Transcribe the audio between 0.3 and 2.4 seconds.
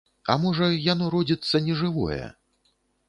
А можа, яно родзіцца нежывое?